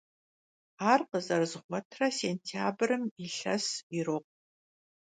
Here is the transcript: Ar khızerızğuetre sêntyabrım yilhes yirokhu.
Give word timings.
Ar 0.91 1.01
khızerızğuetre 1.09 2.07
sêntyabrım 2.17 3.03
yilhes 3.19 3.67
yirokhu. 3.93 4.33